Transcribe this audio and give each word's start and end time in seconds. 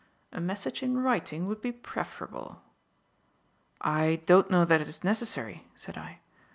A 0.31 0.41
message 0.41 0.81
in 0.81 0.97
writing 0.97 1.45
would 1.45 1.61
be 1.61 1.71
preferable." 1.71 2.63
"I 3.81 4.23
don't 4.25 4.49
know 4.49 4.65
that 4.65 4.81
it's 4.81 5.03
necessary," 5.03 5.67
said 5.75 5.95
I. 5.95 6.21